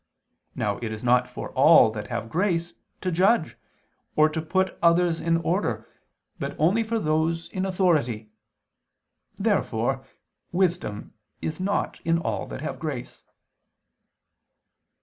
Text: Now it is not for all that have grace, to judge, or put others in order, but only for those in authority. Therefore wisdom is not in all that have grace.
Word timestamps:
Now 0.55 0.77
it 0.79 0.91
is 0.91 1.03
not 1.03 1.29
for 1.29 1.49
all 1.51 1.91
that 1.91 2.07
have 2.07 2.27
grace, 2.27 2.73
to 3.01 3.11
judge, 3.11 3.55
or 4.15 4.31
put 4.31 4.75
others 4.81 5.21
in 5.21 5.37
order, 5.37 5.87
but 6.39 6.55
only 6.57 6.83
for 6.83 6.97
those 6.97 7.47
in 7.49 7.67
authority. 7.67 8.31
Therefore 9.35 10.03
wisdom 10.51 11.13
is 11.39 11.59
not 11.59 11.99
in 12.03 12.17
all 12.17 12.47
that 12.47 12.61
have 12.61 12.79
grace. 12.79 13.21